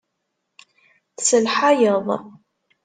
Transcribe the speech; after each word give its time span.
Tselḥayeḍ. 1.17 2.07